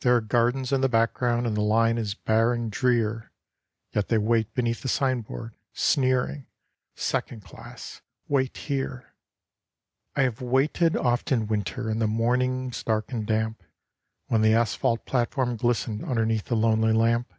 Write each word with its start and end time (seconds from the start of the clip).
There 0.00 0.16
are 0.16 0.22
gardens 0.22 0.72
in 0.72 0.80
the 0.80 0.88
background, 0.88 1.46
and 1.46 1.54
the 1.54 1.60
line 1.60 1.98
is 1.98 2.14
bare 2.14 2.54
and 2.54 2.72
drear, 2.72 3.32
Yet 3.92 4.08
they 4.08 4.16
wait 4.16 4.54
beneath 4.54 4.82
a 4.82 4.88
signboard, 4.88 5.56
sneering 5.74 6.46
'Second 6.94 7.44
class 7.44 8.00
wait 8.28 8.56
here.' 8.56 9.12
I 10.16 10.22
have 10.22 10.40
waited 10.40 10.96
oft 10.96 11.30
in 11.32 11.48
winter, 11.48 11.90
in 11.90 11.98
the 11.98 12.06
mornings 12.06 12.82
dark 12.82 13.12
and 13.12 13.26
damp, 13.26 13.62
When 14.28 14.40
the 14.40 14.54
asphalt 14.54 15.04
platform 15.04 15.56
glistened 15.58 16.02
underneath 16.02 16.46
the 16.46 16.56
lonely 16.56 16.94
lamp. 16.94 17.30